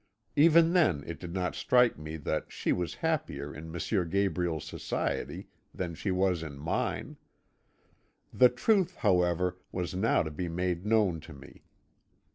Even 0.35 0.73
then 0.73 1.03
it 1.05 1.19
did 1.19 1.31
not 1.31 1.53
strike 1.53 1.95
me 1.95 2.17
that 2.17 2.51
she 2.51 2.71
was 2.73 2.95
happier 3.05 3.53
in 3.53 3.65
M. 3.65 4.09
Gabriel's 4.09 4.65
society 4.65 5.47
than 5.75 5.93
she 5.93 6.09
was 6.09 6.41
in 6.41 6.57
mine. 6.57 7.17
The 8.33 8.49
truth, 8.49 8.95
however, 8.95 9.59
was 9.71 9.93
now 9.93 10.23
to 10.23 10.31
be 10.31 10.49
made 10.49 10.87
known 10.87 11.19
to 11.19 11.33
me. 11.33 11.65